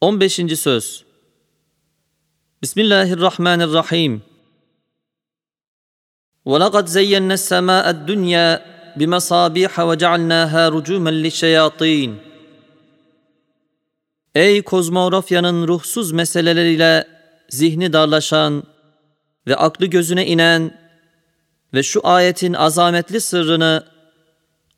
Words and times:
15. 0.00 0.56
Söz 0.56 1.04
Bismillahirrahmanirrahim 2.62 4.22
وَلَقَدْ 6.46 6.86
زَيَّنَّا 6.86 7.34
السَّمَاءَ 7.34 7.90
الدُّنْيَا 7.90 8.62
بِمَصَابِيحَ 8.98 9.72
وَجَعَلْنَاهَا 9.80 10.68
رُجُومًا 10.68 11.10
لِلشَّيَاطِينَ 11.10 12.14
Ey 14.34 14.62
kozmografyanın 14.62 15.68
ruhsuz 15.68 16.12
meseleleriyle 16.12 17.06
zihni 17.48 17.92
darlaşan 17.92 18.62
ve 19.46 19.56
aklı 19.56 19.86
gözüne 19.86 20.26
inen 20.26 20.78
ve 21.74 21.82
şu 21.82 22.00
ayetin 22.06 22.52
azametli 22.52 23.20
sırrını 23.20 23.84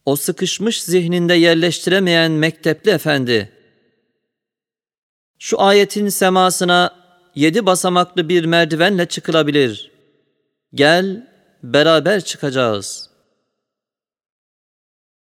o 0.07 0.17
sıkışmış 0.17 0.83
zihninde 0.83 1.35
yerleştiremeyen 1.35 2.33
mektepli 2.33 2.91
efendi, 2.91 3.53
Şu 5.43 5.61
ayetin 5.61 6.09
semasına 6.09 6.95
yedi 7.35 7.67
basamaklı 7.67 8.29
bir 8.29 8.45
merdivenle 8.45 9.07
çıkılabilir. 9.07 9.91
Gel, 10.75 11.29
beraber 11.63 12.21
çıkacağız. 12.21 13.11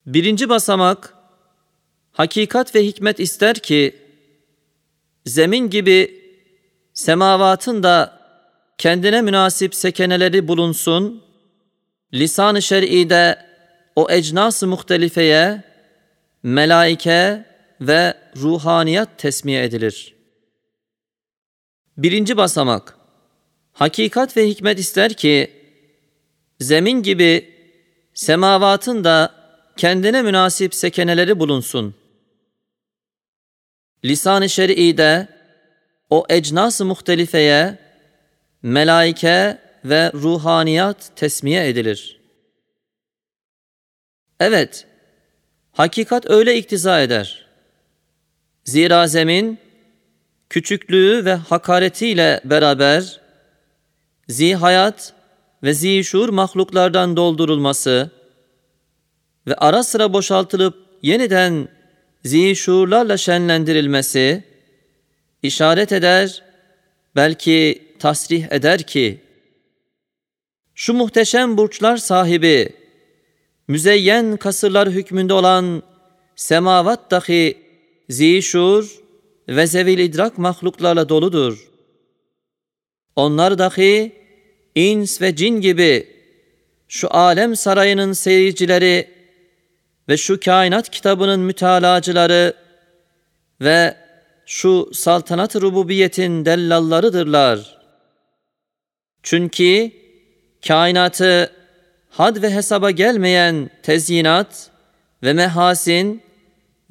Birinci 0.06 0.50
basamak, 0.50 1.14
hakikat 2.12 2.76
ve 2.76 2.86
hikmet 2.86 3.20
ister 3.20 3.56
ki, 3.56 3.96
zemin 5.26 5.70
gibi 5.70 6.23
semavatın 6.94 7.84
da 7.84 8.20
kendine 8.78 9.22
münasip 9.22 9.76
sekeneleri 9.76 10.48
bulunsun, 10.48 11.23
lisan-ı 12.14 12.62
şer'ide 12.62 13.45
o 13.95 14.08
ecnas-ı 14.12 14.68
muhtelifeye, 14.68 15.64
melaike 16.44 17.53
ve 17.88 18.18
ruhaniyat 18.36 19.18
tesmiye 19.18 19.64
edilir. 19.64 20.16
Birinci 21.98 22.38
basamak, 22.38 22.98
hakikat 23.73 24.38
ve 24.38 24.48
hikmet 24.48 24.80
ister 24.80 25.14
ki, 25.14 25.52
zemin 26.59 27.04
gibi 27.04 27.54
semavatın 28.14 29.04
da 29.04 29.34
kendine 29.78 30.22
münasip 30.22 30.76
sekeneleri 30.76 31.39
bulunsun. 31.39 31.95
Lisan-ı 34.06 34.50
şer'ide 34.50 35.28
o 36.09 36.26
ecnas-ı 36.30 36.86
muhtelifeye, 36.86 37.80
melaike 38.61 39.58
ve 39.86 40.11
ruhaniyat 40.14 41.11
tesmiye 41.16 41.70
edilir. 41.70 42.20
Evet, 44.39 44.88
hakikat 45.72 46.30
öyle 46.30 46.58
iktiza 46.58 47.02
eder. 47.02 47.42
Zira 48.64 49.08
zemin, 49.08 49.59
küçüklüğü 50.50 51.25
ve 51.25 51.33
hakaretiyle 51.33 52.42
beraber, 52.45 53.22
zihayat 54.30 55.14
ve 55.64 55.73
zişur 55.73 56.30
mahluklardan 56.30 57.17
doldurulması 57.17 58.11
ve 59.47 59.55
ara 59.55 59.83
sıra 59.83 60.14
boşaltılıp 60.14 60.75
yeniden 61.02 61.67
zişurlarla 62.23 63.17
şenlendirilmesi, 63.17 64.44
işaret 65.44 65.92
eder, 65.92 66.44
belki 67.16 67.88
tasrih 68.00 68.52
eder 68.52 68.83
ki, 68.83 69.22
şu 70.75 70.94
muhteşem 70.94 71.58
burçlar 71.58 71.98
sahibi, 71.98 72.75
müzeyyen 73.67 74.38
kasırlar 74.38 74.89
hükmünde 74.89 75.33
olan 75.33 75.83
semavat 76.36 77.11
dahi 77.11 77.62
zişur 78.09 79.00
ve 79.48 79.68
zevil 79.68 80.00
idrak 80.00 80.38
mahluklarla 80.38 81.09
doludur. 81.09 81.70
Onlar 83.16 83.58
dahi 83.58 84.12
ins 84.76 85.22
ve 85.22 85.36
cin 85.36 85.62
gibi 85.62 86.08
şu 86.88 87.14
alem 87.16 87.56
sarayının 87.56 88.14
seyircileri 88.14 89.10
ve 90.10 90.17
şu 90.17 90.39
kainat 90.39 90.89
kitabının 90.89 91.39
mütalacıları 91.39 92.54
ve 93.61 93.95
şu 94.45 94.89
saltanat 94.94 95.56
rububiyetin 95.56 96.45
dellallarıdırlar. 96.45 97.77
Çünkü 99.23 99.92
kainatı 100.67 101.52
had 102.10 102.42
ve 102.42 102.50
hesaba 102.56 102.92
gelmeyen 102.92 103.70
tezyinat 103.83 104.70
ve 105.23 105.33
mehasin 105.33 106.22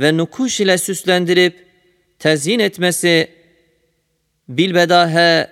ve 0.01 0.17
nukuş 0.17 0.61
ile 0.61 0.79
süslendirip 0.79 1.67
tezyin 2.19 2.59
etmesi 2.59 3.31
bilbedahe 4.49 5.51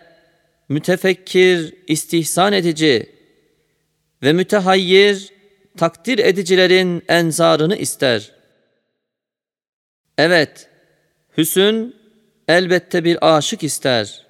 mütefekkir 0.69 1.75
istihsan 1.87 2.53
edici 2.53 3.13
ve 4.23 4.33
mütehayyir 4.33 5.33
takdir 5.77 6.19
edicilerin 6.19 7.03
enzarını 7.09 7.77
ister. 7.77 8.33
Evet, 10.19 10.69
hüsün 11.37 11.97
elbette 12.49 13.05
bir 13.05 13.37
aşık 13.37 13.63
ister. 13.63 14.27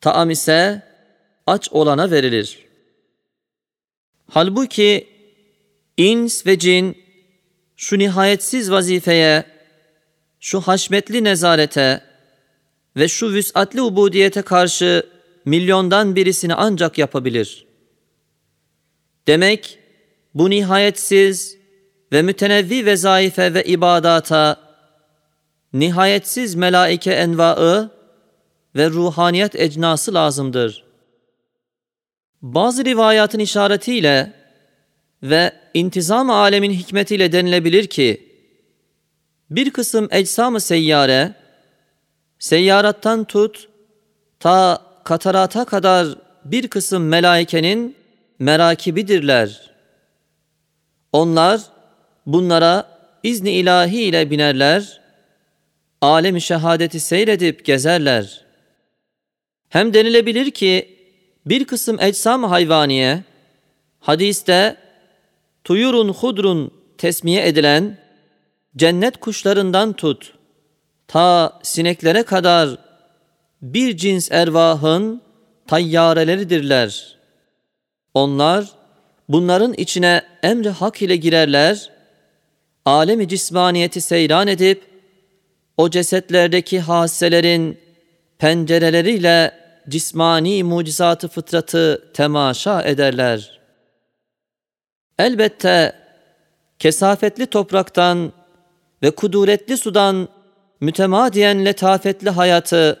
Taam 0.00 0.30
ise 0.30 0.82
aç 1.46 1.68
olana 1.72 2.10
verilir. 2.10 2.58
Halbuki 4.26 5.08
ins 5.96 6.46
ve 6.46 6.58
cin 6.58 7.04
şu 7.80 7.98
nihayetsiz 7.98 8.70
vazifeye, 8.70 9.44
şu 10.40 10.60
haşmetli 10.60 11.24
nezarete 11.24 12.00
ve 12.96 13.08
şu 13.08 13.32
vüsatli 13.32 13.82
ubudiyete 13.82 14.42
karşı 14.42 15.06
milyondan 15.44 16.16
birisini 16.16 16.54
ancak 16.54 16.98
yapabilir. 16.98 17.66
Demek 19.26 19.78
bu 20.34 20.50
nihayetsiz 20.50 21.56
ve 22.12 22.22
mütenevvi 22.22 22.86
vezaife 22.86 23.54
ve 23.54 23.64
ibadata, 23.64 24.56
nihayetsiz 25.72 26.54
melaike 26.54 27.12
envaı 27.12 27.90
ve 28.76 28.90
ruhaniyet 28.90 29.56
ecnası 29.56 30.14
lazımdır. 30.14 30.84
Bazı 32.42 32.84
rivayatın 32.84 33.38
işaretiyle 33.38 34.32
ve 35.22 35.59
intizam 35.74 36.30
alemin 36.30 36.70
hikmetiyle 36.70 37.32
denilebilir 37.32 37.86
ki, 37.86 38.30
bir 39.50 39.70
kısım 39.70 40.08
ecsam-ı 40.10 40.60
seyyare, 40.60 41.34
seyyarattan 42.38 43.24
tut, 43.24 43.68
ta 44.40 44.82
katarata 45.04 45.64
kadar 45.64 46.08
bir 46.44 46.68
kısım 46.68 47.08
melaikenin 47.08 47.96
merakibidirler. 48.38 49.70
Onlar 51.12 51.60
bunlara 52.26 52.98
izni 53.22 53.50
ilahi 53.50 54.02
ile 54.02 54.30
binerler, 54.30 55.00
alem-i 56.00 56.40
şehadeti 56.40 57.00
seyredip 57.00 57.64
gezerler. 57.64 58.44
Hem 59.68 59.94
denilebilir 59.94 60.50
ki 60.50 60.98
bir 61.46 61.64
kısım 61.64 62.00
ecsam 62.00 62.44
hayvaniye, 62.44 63.22
hadiste 64.00 64.76
tuyurun 65.64 66.08
hudrun 66.08 66.70
tesmiye 66.98 67.48
edilen 67.48 67.98
cennet 68.76 69.20
kuşlarından 69.20 69.92
tut, 69.92 70.34
ta 71.08 71.58
sineklere 71.62 72.22
kadar 72.22 72.78
bir 73.62 73.96
cins 73.96 74.32
ervahın 74.32 75.22
tayyareleridirler. 75.66 77.18
Onlar 78.14 78.64
bunların 79.28 79.74
içine 79.74 80.22
emri 80.42 80.68
hak 80.68 81.02
ile 81.02 81.16
girerler, 81.16 81.90
alemi 82.84 83.28
cismaniyeti 83.28 84.00
seyran 84.00 84.48
edip, 84.48 84.82
o 85.76 85.90
cesetlerdeki 85.90 86.80
haselerin 86.80 87.78
pencereleriyle 88.38 89.54
cismani 89.88 90.64
mucizatı 90.64 91.28
fıtratı 91.28 92.10
temaşa 92.14 92.82
ederler. 92.82 93.59
Elbette 95.20 95.92
kesafetli 96.78 97.46
topraktan 97.46 98.32
ve 99.02 99.10
kuduretli 99.10 99.76
sudan 99.76 100.28
mütemadiyen 100.80 101.64
letafetli 101.64 102.30
hayatı 102.30 103.00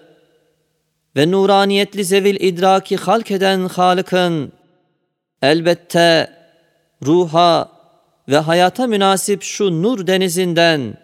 ve 1.16 1.30
nuraniyetli 1.30 2.04
zevil 2.04 2.40
idraki 2.40 2.96
halk 2.96 3.30
eden 3.30 3.68
Halık'ın 3.68 4.52
elbette 5.42 6.30
ruha 7.06 7.68
ve 8.28 8.38
hayata 8.38 8.86
münasip 8.86 9.42
şu 9.42 9.82
nur 9.82 10.06
denizinden 10.06 10.94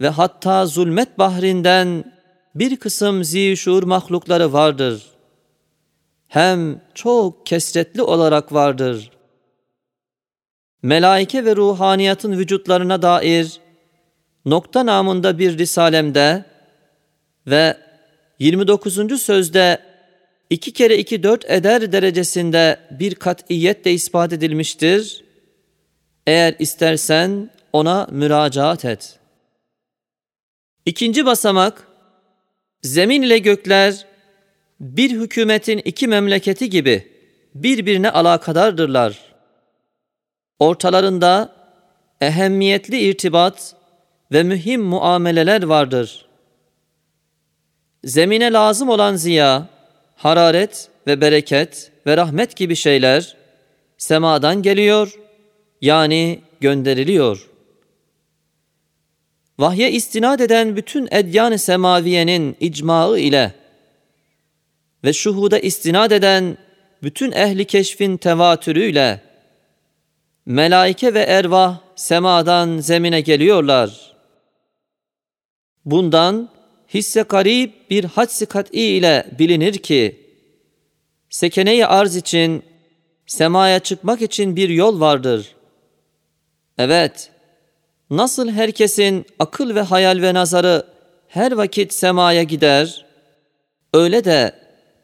ve 0.00 0.08
hatta 0.08 0.66
zulmet 0.66 1.18
bahrinden 1.18 2.12
bir 2.54 2.76
kısım 2.76 3.24
zişur 3.24 3.82
mahlukları 3.82 4.52
vardır. 4.52 5.06
Hem 6.28 6.80
çok 6.94 7.46
kesretli 7.46 8.02
olarak 8.02 8.52
vardır. 8.52 9.17
Melaike 10.82 11.44
ve 11.44 11.56
ruhaniyatın 11.56 12.38
vücutlarına 12.38 13.02
dair 13.02 13.60
nokta 14.44 14.86
namında 14.86 15.38
bir 15.38 15.58
risalemde 15.58 16.44
Ve 17.46 17.76
29. 18.38 19.22
sözde 19.22 19.78
iki 20.50 20.72
kere 20.72 20.98
iki 20.98 21.22
dört 21.22 21.50
eder 21.50 21.92
derecesinde 21.92 22.78
bir 22.90 23.14
katiyetle 23.14 23.92
ispat 23.92 24.32
edilmiştir. 24.32 25.24
Eğer 26.26 26.54
istersen 26.58 27.50
ona 27.72 28.08
müracaat 28.10 28.84
et. 28.84 29.18
İkinci 30.86 31.26
basamak, 31.26 31.88
zemin 32.82 33.22
ile 33.22 33.38
gökler 33.38 34.06
bir 34.80 35.10
hükümetin 35.10 35.78
iki 35.78 36.08
memleketi 36.08 36.70
gibi 36.70 37.12
birbirine 37.54 38.10
alakadardırlar. 38.10 39.27
Ortalarında 40.58 41.52
ehemmiyetli 42.20 42.98
irtibat 42.98 43.74
ve 44.32 44.42
mühim 44.42 44.82
muameleler 44.82 45.62
vardır. 45.62 46.26
Zemine 48.04 48.52
lazım 48.52 48.88
olan 48.88 49.16
ziya, 49.16 49.66
hararet 50.16 50.88
ve 51.06 51.20
bereket 51.20 51.92
ve 52.06 52.16
rahmet 52.16 52.56
gibi 52.56 52.76
şeyler 52.76 53.36
semadan 53.98 54.62
geliyor 54.62 55.18
yani 55.80 56.40
gönderiliyor. 56.60 57.48
Vahye 59.58 59.92
istinad 59.92 60.40
eden 60.40 60.76
bütün 60.76 61.08
edyan-ı 61.10 61.58
semaviyenin 61.58 62.56
icmağı 62.60 63.18
ile 63.18 63.52
ve 65.04 65.12
şuhuda 65.12 65.58
istinad 65.58 66.10
eden 66.10 66.58
bütün 67.02 67.32
ehli 67.32 67.64
keşfin 67.64 68.16
tevatürüyle 68.16 69.27
melaike 70.48 71.14
ve 71.14 71.20
ervah 71.20 71.78
semadan 71.96 72.78
zemine 72.78 73.20
geliyorlar. 73.20 74.12
Bundan 75.84 76.48
hisse 76.94 77.22
garip 77.22 77.90
bir 77.90 78.04
hadsi 78.04 78.46
kat'i 78.46 78.80
ile 78.80 79.26
bilinir 79.38 79.74
ki, 79.74 80.26
sekene 81.30 81.86
arz 81.86 82.16
için, 82.16 82.62
semaya 83.26 83.78
çıkmak 83.78 84.22
için 84.22 84.56
bir 84.56 84.68
yol 84.68 85.00
vardır. 85.00 85.54
Evet, 86.78 87.30
nasıl 88.10 88.50
herkesin 88.50 89.26
akıl 89.38 89.74
ve 89.74 89.80
hayal 89.80 90.22
ve 90.22 90.34
nazarı 90.34 90.86
her 91.28 91.52
vakit 91.52 91.92
semaya 91.92 92.42
gider, 92.42 93.06
öyle 93.94 94.24
de 94.24 94.52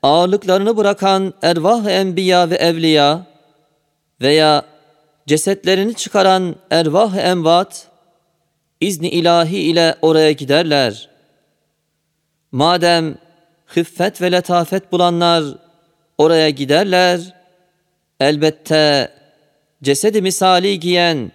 ağırlıklarını 0.02 0.76
bırakan 0.76 1.34
ervah 1.42 1.86
enbiya 1.86 2.50
ve 2.50 2.54
evliya 2.54 3.26
veya 4.20 4.73
cesetlerini 5.26 5.94
çıkaran 5.94 6.56
ervah 6.70 7.16
envat, 7.16 7.88
izni 8.80 9.08
ilahi 9.08 9.58
ile 9.58 9.96
oraya 10.02 10.32
giderler. 10.32 11.10
Madem 12.52 13.18
hıffet 13.66 14.22
ve 14.22 14.32
letafet 14.32 14.92
bulanlar 14.92 15.44
oraya 16.18 16.50
giderler, 16.50 17.34
elbette 18.20 19.12
cesedi 19.82 20.22
misali 20.22 20.80
giyen 20.80 21.32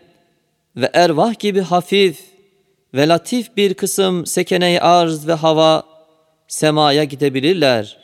ve 0.75 0.89
ervah 0.93 1.39
gibi 1.39 1.61
hafif 1.61 2.19
ve 2.93 3.07
latif 3.07 3.57
bir 3.57 3.73
kısım 3.73 4.25
sekene 4.25 4.81
arz 4.81 5.27
ve 5.27 5.33
hava 5.33 5.83
semaya 6.47 7.03
gidebilirler. 7.03 7.97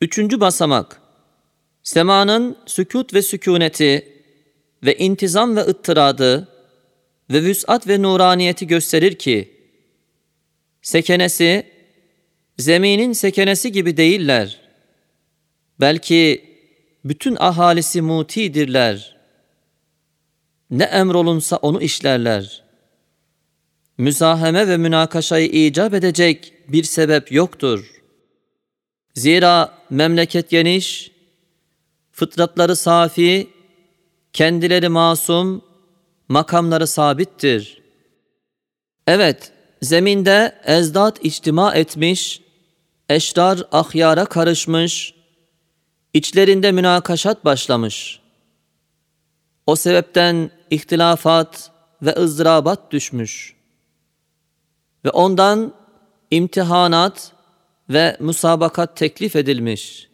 Üçüncü 0.00 0.40
basamak, 0.40 1.01
semanın 1.82 2.58
sükut 2.66 3.14
ve 3.14 3.22
sükuneti 3.22 4.08
ve 4.84 4.96
intizam 4.96 5.56
ve 5.56 5.60
ıttıradı 5.60 6.48
ve 7.30 7.42
vüsat 7.42 7.88
ve 7.88 8.02
nuraniyeti 8.02 8.66
gösterir 8.66 9.14
ki, 9.14 9.52
sekenesi, 10.82 11.66
zeminin 12.58 13.12
sekenesi 13.12 13.72
gibi 13.72 13.96
değiller. 13.96 14.60
Belki 15.80 16.44
bütün 17.04 17.36
ahalisi 17.40 18.02
mutidirler. 18.02 19.16
Ne 20.70 20.84
emrolunsa 20.84 21.56
onu 21.56 21.82
işlerler. 21.82 22.62
Müzaheme 23.98 24.68
ve 24.68 24.76
münakaşayı 24.76 25.48
icap 25.48 25.94
edecek 25.94 26.52
bir 26.68 26.84
sebep 26.84 27.32
yoktur. 27.32 27.92
Zira 29.14 29.78
memleket 29.90 30.50
geniş, 30.50 31.11
fıtratları 32.22 32.76
safi, 32.76 33.50
kendileri 34.32 34.88
masum, 34.88 35.64
makamları 36.28 36.86
sabittir. 36.86 37.82
Evet, 39.06 39.52
zeminde 39.82 40.60
ezdat 40.64 41.24
içtima 41.24 41.74
etmiş, 41.74 42.42
eşrar 43.08 43.62
ahyara 43.72 44.24
karışmış, 44.24 45.14
içlerinde 46.14 46.72
münakaşat 46.72 47.44
başlamış. 47.44 48.20
O 49.66 49.76
sebepten 49.76 50.50
ihtilafat 50.70 51.70
ve 52.02 52.14
ızdırabat 52.18 52.92
düşmüş. 52.92 53.56
Ve 55.04 55.10
ondan 55.10 55.74
imtihanat 56.30 57.32
ve 57.88 58.16
musabakat 58.20 58.96
teklif 58.96 59.36
edilmiş. 59.36 60.12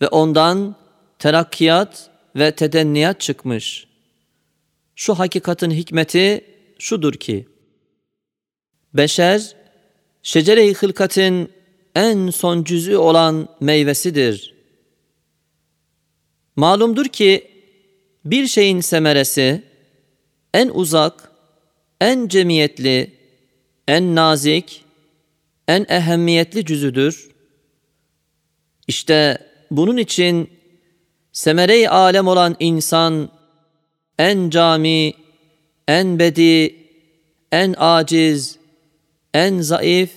Ve 0.00 0.08
ondan 0.08 0.76
terakkiyat 1.18 2.10
ve 2.36 2.50
tedenniyat 2.50 3.20
çıkmış. 3.20 3.86
Şu 4.96 5.14
hakikatin 5.14 5.70
hikmeti 5.70 6.44
şudur 6.78 7.14
ki, 7.14 7.46
beşer, 8.94 9.56
şecere-i 10.22 10.74
hılkatin 10.74 11.52
en 11.94 12.30
son 12.30 12.64
cüzü 12.64 12.96
olan 12.96 13.48
meyvesidir. 13.60 14.54
Malumdur 16.56 17.06
ki, 17.06 17.50
bir 18.24 18.46
şeyin 18.46 18.80
semeresi, 18.80 19.62
en 20.54 20.70
uzak, 20.74 21.32
en 22.00 22.28
cemiyetli, 22.28 23.16
en 23.88 24.14
nazik, 24.14 24.84
en 25.68 25.86
ehemmiyetli 25.88 26.64
cüzüdür. 26.64 27.30
İşte 28.88 29.38
bunun 29.70 29.96
için 29.96 30.50
semere-i 31.36 31.88
alem 31.88 32.28
olan 32.28 32.56
insan 32.60 33.28
en 34.18 34.50
cami, 34.50 35.14
en 35.88 36.18
bedi, 36.18 36.76
en 37.52 37.74
aciz, 37.78 38.58
en 39.34 39.60
zayıf 39.60 40.10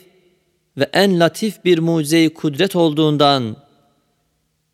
ve 0.78 0.90
en 0.94 1.20
latif 1.20 1.66
bir 1.66 1.80
mucize 1.80 2.34
kudret 2.34 2.76
olduğundan 2.76 3.56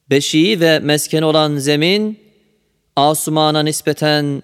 beşiği 0.09 0.59
ve 0.59 0.79
mesken 0.79 1.21
olan 1.21 1.57
zemin 1.57 2.19
asumana 2.95 3.63
nispeten 3.63 4.43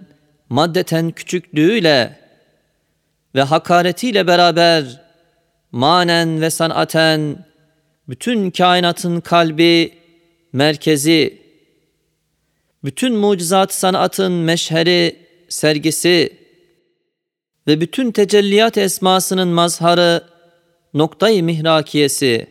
maddeten 0.50 1.12
küçüklüğüyle 1.12 2.20
ve 3.36 3.42
hakaretiyle 3.42 4.28
beraber 4.28 5.02
manen 5.72 6.42
ve 6.42 6.50
sanaten 6.50 7.46
bütün 8.10 8.52
kainatın 8.52 9.20
kalbi, 9.20 9.94
merkezi 10.54 11.41
bütün 12.84 13.16
mucizat 13.16 13.74
sanatın 13.74 14.32
meşheri, 14.32 15.16
sergisi 15.50 16.38
ve 17.68 17.82
bütün 17.82 18.12
tecelliyat 18.12 18.78
esmasının 18.78 19.48
mazharı, 19.48 20.24
noktayı 20.94 21.44
mihrakiyesi 21.44 22.48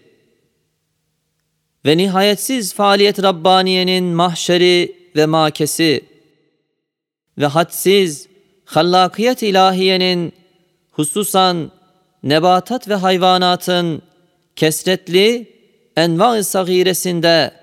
ve 1.87 1.97
nihayetsiz 1.97 2.75
faaliyet 2.75 3.23
Rabbaniye'nin 3.23 4.05
mahşeri 4.05 4.97
ve 5.17 5.27
makesi 5.27 6.05
ve 7.39 7.47
hadsiz 7.47 8.29
hallakiyet 8.65 9.43
ilahiyenin 9.43 10.33
hususan 10.91 11.71
nebatat 12.23 12.89
ve 12.89 12.95
hayvanatın 12.95 14.03
kesretli 14.57 15.53
enva-ı 15.97 16.45
sagiresinde 16.45 17.60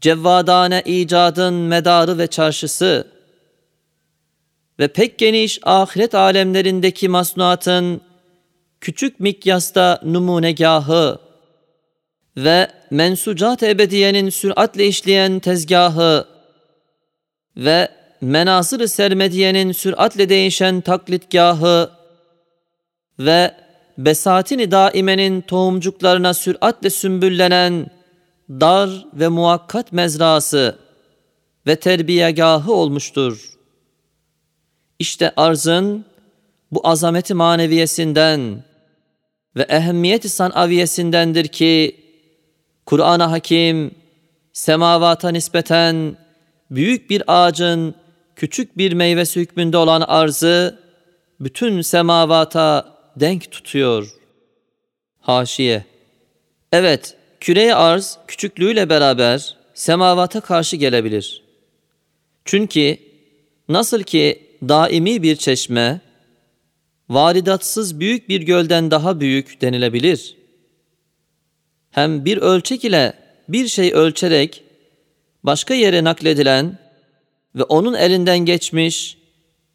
cevvadane 0.00 0.82
icadın 0.84 1.54
medarı 1.54 2.18
ve 2.18 2.26
çarşısı 2.26 3.06
ve 4.78 4.88
pek 4.88 5.18
geniş 5.18 5.58
ahiret 5.62 6.14
alemlerindeki 6.14 7.08
masnuatın 7.08 8.00
küçük 8.80 9.20
mikyasta 9.20 10.00
numunegahı 10.04 11.18
ve 12.36 12.68
mensucat 12.90 13.62
ebediyenin 13.62 14.30
süratle 14.30 14.86
işleyen 14.86 15.38
tezgahı 15.38 16.26
ve 17.56 17.88
menasır-ı 18.20 18.88
sermediyenin 18.88 19.72
süratle 19.72 20.28
değişen 20.28 20.80
taklitgahı 20.80 21.90
ve 23.18 23.54
besatin-i 23.98 24.70
daimenin 24.70 25.40
tohumcuklarına 25.40 26.34
süratle 26.34 26.90
sümbüllenen 26.90 27.86
dar 28.50 29.06
ve 29.14 29.28
muakkat 29.28 29.92
mezrası 29.92 30.78
ve 31.66 31.76
terbiyegahı 31.76 32.72
olmuştur. 32.72 33.50
İşte 34.98 35.32
arzın 35.36 36.04
bu 36.72 36.88
azameti 36.88 37.34
maneviyesinden 37.34 38.64
ve 39.56 39.62
ehemmiyeti 39.62 40.28
sanaviyesindendir 40.28 41.48
ki 41.48 42.00
Kur'an-ı 42.86 43.22
Hakim 43.22 43.94
semavata 44.52 45.28
nispeten 45.28 46.16
büyük 46.70 47.10
bir 47.10 47.22
ağacın 47.26 47.94
küçük 48.36 48.78
bir 48.78 48.92
meyvesi 48.92 49.40
hükmünde 49.40 49.76
olan 49.76 50.00
arzı 50.00 50.78
bütün 51.40 51.80
semavata 51.80 52.96
denk 53.16 53.50
tutuyor. 53.50 54.14
Haşiye 55.20 55.84
Evet, 56.72 57.16
küreye 57.46 57.74
arz 57.74 58.18
küçüklüğüyle 58.26 58.88
beraber 58.88 59.56
semavata 59.74 60.40
karşı 60.40 60.76
gelebilir. 60.76 61.42
Çünkü 62.44 62.98
nasıl 63.68 64.02
ki 64.02 64.42
daimi 64.68 65.22
bir 65.22 65.36
çeşme, 65.36 66.00
varidatsız 67.08 68.00
büyük 68.00 68.28
bir 68.28 68.40
gölden 68.40 68.90
daha 68.90 69.20
büyük 69.20 69.60
denilebilir. 69.60 70.36
Hem 71.90 72.24
bir 72.24 72.36
ölçek 72.36 72.84
ile 72.84 73.12
bir 73.48 73.68
şey 73.68 73.92
ölçerek 73.92 74.64
başka 75.42 75.74
yere 75.74 76.04
nakledilen 76.04 76.78
ve 77.54 77.62
onun 77.62 77.94
elinden 77.94 78.38
geçmiş 78.38 79.18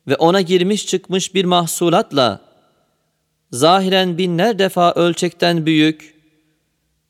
ve 0.07 0.15
ona 0.15 0.41
girmiş 0.41 0.87
çıkmış 0.87 1.35
bir 1.35 1.45
mahsulatla 1.45 2.41
zahiren 3.51 4.17
binler 4.17 4.59
defa 4.59 4.93
ölçekten 4.93 5.65
büyük 5.65 6.20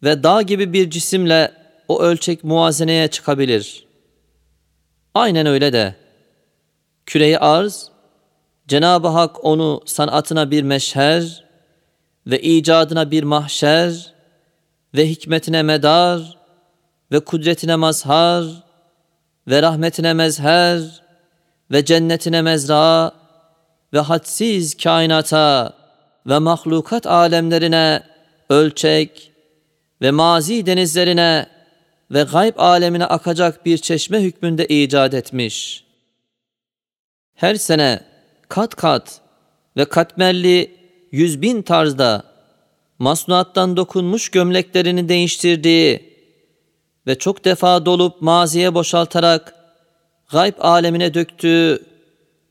ve 0.04 0.24
dağ 0.24 0.42
gibi 0.42 0.74
bir 0.74 0.90
cisimle 0.90 1.52
o 1.88 2.02
ölçek 2.02 2.44
muazeneye 2.44 3.08
çıkabilir. 3.08 3.86
Aynen 5.14 5.46
öyle 5.46 5.74
de 5.74 5.96
küreyi 7.06 7.40
arz 7.40 7.92
Cenab-ı 8.68 9.08
Hak 9.08 9.46
onu 9.46 9.82
sanatına 9.86 10.52
bir 10.52 10.64
meşher 10.64 11.46
ve 12.28 12.42
icadına 12.42 13.12
bir 13.12 13.24
mahşer 13.24 14.14
ve 14.96 15.10
hikmetine 15.10 15.64
medar 15.64 16.38
ve 17.12 17.20
kudretine 17.20 17.76
mazhar 17.76 18.46
ve 19.48 19.62
rahmetine 19.62 20.14
mezher 20.14 20.82
ve 21.72 21.86
cennetine 21.86 22.42
mezra 22.42 23.12
ve 23.94 24.00
hadsiz 24.00 24.78
kainata 24.78 25.74
ve 26.28 26.40
mahlukat 26.40 27.08
alemlerine 27.08 28.04
ölçek 28.50 29.31
ve 30.02 30.12
mazi 30.12 30.66
denizlerine 30.66 31.46
ve 32.12 32.24
gayb 32.24 32.58
alemine 32.58 33.06
akacak 33.06 33.66
bir 33.66 33.78
çeşme 33.78 34.20
hükmünde 34.20 34.66
icat 34.66 35.14
etmiş. 35.14 35.84
Her 37.36 37.56
sene 37.56 38.00
kat 38.50 38.76
kat 38.76 39.22
ve 39.78 39.86
katmerli 39.86 40.72
yüz 41.12 41.42
bin 41.42 41.62
tarzda 41.62 42.24
masnuattan 43.00 43.78
dokunmuş 43.78 44.30
gömleklerini 44.30 45.10
değiştirdiği 45.10 46.12
ve 47.08 47.18
çok 47.18 47.46
defa 47.46 47.86
dolup 47.86 48.22
maziye 48.22 48.74
boşaltarak 48.74 49.56
gayb 50.32 50.54
alemine 50.60 51.14
döktüğü 51.14 51.86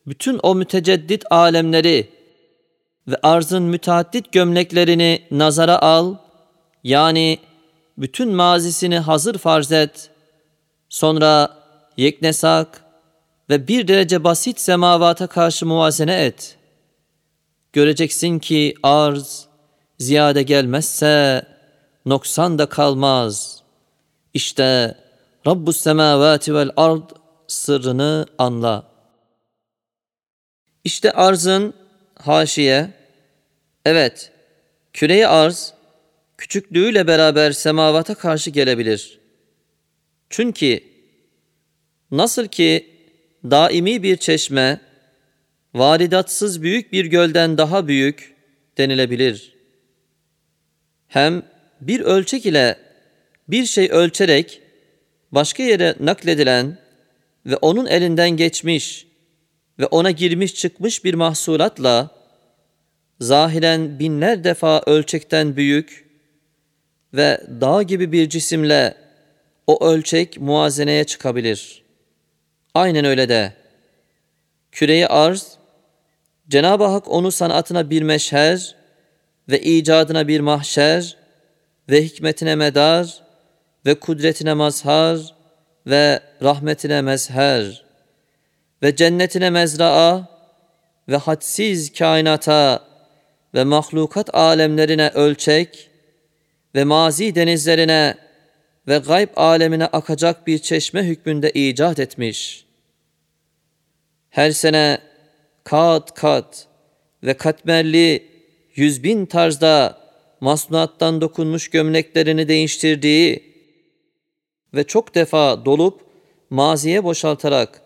bütün 0.07 0.41
o 0.43 0.55
müteceddit 0.55 1.25
alemleri 1.31 2.09
ve 3.09 3.17
arzın 3.23 3.63
müteaddit 3.63 4.33
gömleklerini 4.33 5.23
nazara 5.31 5.79
al, 5.79 6.15
yani 6.85 7.39
bütün 7.99 8.35
mazisini 8.35 8.99
hazır 8.99 9.39
farz 9.39 9.73
et, 9.73 10.11
sonra 10.89 11.57
yeknesak 11.97 12.85
ve 13.51 13.69
bir 13.69 13.89
derece 13.89 14.25
basit 14.25 14.61
semavata 14.61 15.27
karşı 15.27 15.67
muvazene 15.67 16.25
et. 16.25 16.57
Göreceksin 17.73 18.39
ki 18.39 18.75
arz 18.83 19.47
ziyade 19.99 20.43
gelmezse 20.43 21.47
noksan 22.07 22.59
da 22.59 22.67
kalmaz. 22.67 23.63
İşte 24.35 24.97
Rabbus 25.47 25.77
semavati 25.77 26.55
vel 26.55 26.71
ard 26.77 27.11
sırrını 27.47 28.27
anla. 28.39 28.91
İşte 30.85 31.13
arzın 31.13 31.75
haşiye, 32.15 32.91
evet 33.85 34.33
küreyi 34.93 35.29
arz 35.29 35.75
küçüklüğüyle 36.41 37.07
beraber 37.07 37.53
semavata 37.53 38.15
karşı 38.15 38.51
gelebilir. 38.51 39.21
Çünkü 40.31 40.81
nasıl 42.11 42.47
ki 42.47 42.91
daimi 43.45 44.03
bir 44.03 44.17
çeşme, 44.17 44.81
varidatsız 45.75 46.63
büyük 46.63 46.93
bir 46.93 47.05
gölden 47.05 47.59
daha 47.59 47.89
büyük 47.89 48.35
denilebilir. 48.79 49.57
Hem 51.09 51.43
bir 51.81 52.01
ölçek 52.01 52.47
ile 52.47 52.79
bir 53.49 53.67
şey 53.67 53.89
ölçerek 53.91 54.63
başka 55.33 55.63
yere 55.63 55.95
nakledilen 56.01 56.79
ve 57.47 57.57
onun 57.57 57.87
elinden 57.87 58.31
geçmiş 58.31 59.07
ve 59.79 59.87
ona 59.87 60.11
girmiş 60.11 60.55
çıkmış 60.55 61.05
bir 61.05 61.15
mahsulatla 61.15 62.11
zahiren 63.21 63.99
binler 63.99 64.45
defa 64.45 64.83
ölçekten 64.87 65.57
büyük 65.57 66.10
ve 67.15 67.41
dağ 67.61 67.83
gibi 67.83 68.13
bir 68.13 68.29
cisimle 68.29 68.95
o 69.67 69.85
ölçek 69.87 70.41
muazeneye 70.41 71.05
çıkabilir. 71.05 71.83
Aynen 72.75 73.05
öyle 73.05 73.29
de 73.29 73.53
küreyi 74.73 75.07
arz 75.07 75.59
Cenab-ı 76.49 76.85
Hak 76.85 77.09
onu 77.09 77.31
sanatına 77.31 77.91
bir 77.91 78.03
meşher 78.03 78.77
ve 79.49 79.61
icadına 79.61 80.29
bir 80.29 80.41
mahşer 80.41 81.17
ve 81.91 82.03
hikmetine 82.03 82.55
medar 82.55 83.23
ve 83.87 83.95
kudretine 83.95 84.55
mazhar 84.55 85.19
ve 85.87 86.21
rahmetine 86.43 87.03
mezher 87.03 87.85
ve 88.83 88.97
cennetine 88.97 89.51
mezraa 89.51 90.29
ve 91.09 91.17
hadsiz 91.17 91.93
kainata 91.93 92.85
ve 93.55 93.65
mahlukat 93.65 94.35
alemlerine 94.35 95.09
ölçek 95.09 95.90
ve 96.75 96.85
mazi 96.85 97.35
denizlerine 97.35 98.15
ve 98.89 98.99
gayb 98.99 99.29
alemine 99.37 99.87
akacak 99.87 100.47
bir 100.47 100.59
çeşme 100.59 101.03
hükmünde 101.03 101.51
icat 101.51 101.99
etmiş. 101.99 102.65
Her 104.31 104.51
sene 104.51 104.99
kat 105.65 106.15
kat 106.15 106.67
ve 107.23 107.35
katmerli 107.35 108.29
yüz 108.75 109.03
bin 109.03 109.27
tarzda 109.27 110.01
masnuattan 110.41 111.21
dokunmuş 111.21 111.69
gömleklerini 111.69 112.49
değiştirdiği 112.49 113.55
ve 114.75 114.85
çok 114.85 115.15
defa 115.15 115.65
dolup 115.65 116.01
maziye 116.51 117.05
boşaltarak 117.05 117.83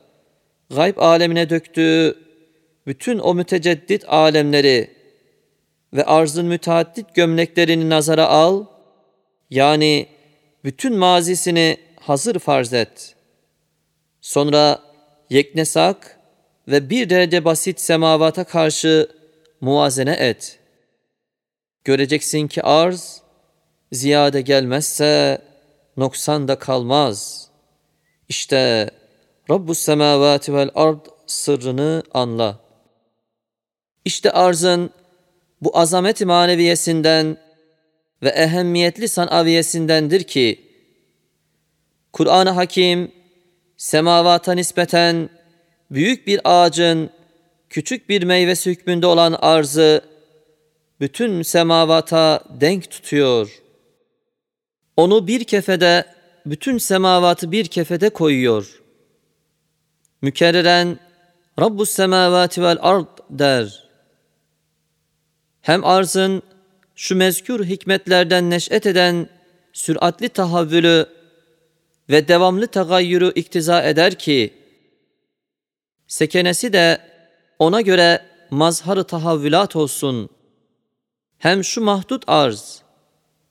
gayb 0.71 0.97
alemine 0.99 1.51
döktüğü 1.51 2.19
bütün 2.87 3.19
o 3.19 3.35
müteceddit 3.35 4.05
alemleri 4.09 4.91
ve 5.95 6.05
arzın 6.05 6.47
müteaddit 6.47 7.15
gömleklerini 7.15 7.91
nazara 7.91 8.27
al, 8.27 8.65
yani 9.51 10.07
bütün 10.65 10.97
mazisini 10.97 11.77
hazır 12.01 12.39
farz 12.39 12.73
et. 12.73 13.15
Sonra 14.21 14.83
yeknesak 15.31 16.21
ve 16.69 16.91
bir 16.91 17.11
derece 17.11 17.45
basit 17.45 17.81
semavata 17.81 18.45
karşı 18.45 19.11
muvazene 19.61 20.13
et. 20.13 20.59
Göreceksin 21.85 22.49
ki 22.49 22.63
arz 22.63 23.23
ziyade 23.93 24.41
gelmezse 24.41 25.43
noksan 25.97 26.49
da 26.49 26.59
kalmaz. 26.59 27.49
İşte 28.29 28.91
Rabbus 29.51 29.79
semavati 29.79 30.55
vel 30.55 30.71
ard 30.75 31.07
sırrını 31.27 32.03
anla. 32.15 32.61
İşte 34.05 34.31
arzın 34.31 34.91
bu 35.61 35.79
azamet 35.79 36.21
maneviyesinden 36.21 37.37
ve 38.25 38.29
ehemmiyetli 38.29 39.09
sanaviyesindendir 39.09 40.23
ki 40.23 40.61
Kur'an-ı 42.13 42.51
Hakim 42.51 43.13
semavata 43.77 44.53
nispeten 44.53 45.29
büyük 45.91 46.27
bir 46.27 46.41
ağacın 46.45 47.11
küçük 47.71 48.09
bir 48.09 48.23
meyvesi 48.23 48.71
hükmünde 48.71 49.07
olan 49.07 49.33
arzı 49.33 50.01
bütün 51.01 51.43
semavata 51.43 52.45
denk 52.61 52.91
tutuyor. 52.91 53.63
Onu 54.97 55.27
bir 55.27 55.45
kefede, 55.45 56.05
bütün 56.47 56.79
semavatı 56.79 57.53
bir 57.53 57.67
kefede 57.67 58.11
koyuyor. 58.11 58.83
Mükerreren 60.23 60.99
Rabbus 61.61 61.91
semavati 61.91 62.63
vel 62.63 62.79
ard 62.81 63.19
der. 63.31 63.85
Hem 65.61 65.85
arzın 65.85 66.43
şu 66.95 67.17
mezkür 67.17 67.65
hikmetlerden 67.65 68.51
neş'et 68.51 68.87
eden 68.87 69.29
süratli 69.73 70.29
tahavvülü 70.29 71.07
ve 72.11 72.29
devamlı 72.29 72.67
tagayyürü 72.67 73.33
iktiza 73.35 73.83
eder 73.83 74.15
ki, 74.15 74.55
sekenesi 76.07 76.73
de 76.73 77.01
ona 77.59 77.81
göre 77.81 78.23
mazharı 78.51 79.05
tahavvülat 79.05 79.77
olsun. 79.77 80.31
hem 81.39 81.65
şu 81.65 81.81
mahdut 81.81 82.25
arz, 82.27 82.83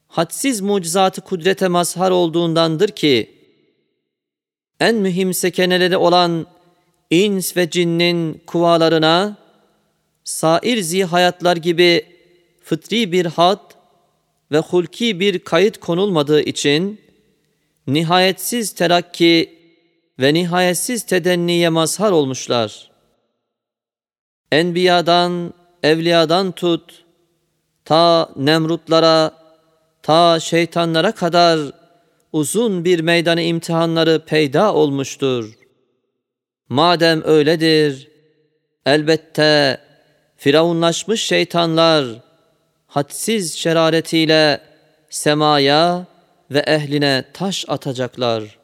hadsiz 0.08 0.62
mucizatı 0.62 1.22
kudrete 1.22 1.68
mazhar 1.68 2.12
olduğundandır 2.12 2.90
ki, 2.90 3.36
en 4.80 4.96
mühim 4.96 5.34
sekeneleri 5.34 5.98
olan 5.98 6.48
ins 7.10 7.58
ve 7.58 7.70
cinnin 7.70 8.42
kuvalarına, 8.48 9.38
sair 10.24 10.82
zihayatlar 10.82 11.58
gibi 11.58 12.13
fıtri 12.74 13.12
bir 13.12 13.26
had 13.26 13.60
ve 14.52 14.60
hulki 14.60 15.20
bir 15.20 15.40
kayıt 15.40 15.80
konulmadığı 15.80 16.42
için, 16.42 17.02
nihayetsiz 17.88 18.74
terakki 18.74 19.60
ve 20.20 20.34
nihayetsiz 20.34 21.06
tedenniye 21.06 21.70
mazhar 21.70 22.12
olmuşlar. 22.12 22.92
Enbiyadan, 24.52 25.54
evliyadan 25.84 26.52
tut, 26.52 27.04
ta 27.86 28.30
Nemrutlara, 28.36 29.34
ta 30.04 30.40
şeytanlara 30.40 31.12
kadar 31.12 31.60
uzun 32.32 32.86
bir 32.86 33.00
meydanı 33.00 33.42
imtihanları 33.42 34.26
peyda 34.26 34.74
olmuştur. 34.74 35.54
Madem 36.70 37.24
öyledir, 37.24 38.08
elbette 38.86 39.80
firavunlaşmış 40.38 41.24
şeytanlar 41.24 42.33
hadsiz 42.94 43.58
şeraretiyle 43.58 44.62
semaya 45.10 46.06
ve 46.52 46.60
ehline 46.60 47.24
taş 47.34 47.66
atacaklar.'' 47.68 48.63